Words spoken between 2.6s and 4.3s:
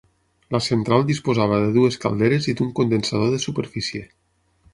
d'un condensador de superfície.